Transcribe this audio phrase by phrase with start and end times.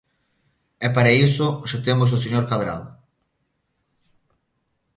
[0.85, 2.87] E para iso xa temos o señor Cadrado.